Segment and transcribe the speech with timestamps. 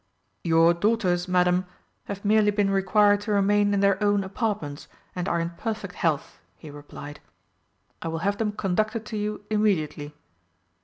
[0.43, 1.67] "Your daughters, Madam,
[2.05, 6.39] have merely been required to remain in their own apartments, and are in perfect health,"
[6.55, 7.19] he replied;
[8.01, 10.15] "I will have them conducted to you immediately."